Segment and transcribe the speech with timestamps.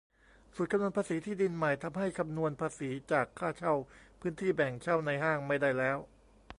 [0.55, 3.73] สูตรคำนวณภาษีที่ดินใหม่ ทำให้คำนวณภาษีจากค่าเช่า
[4.19, 5.97] พื้นที่แบ่งเช่าในห้างไม่ได้แล้ว